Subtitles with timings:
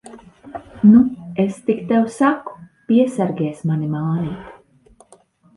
[0.91, 1.01] Nu,
[1.43, 2.57] es tik tev saku,
[2.93, 5.17] piesargies mani mānīt!